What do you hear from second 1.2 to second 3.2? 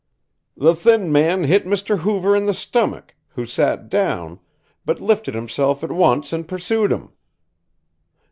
hit Mr. Hoover in the stomack,